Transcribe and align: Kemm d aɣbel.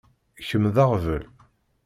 Kemm 0.47 0.65
d 0.75 0.77
aɣbel. 0.83 1.23